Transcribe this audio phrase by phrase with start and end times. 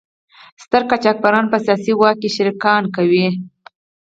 [0.63, 3.27] ستر قاچاقبران په سیاسي واک کې شریکان کوي.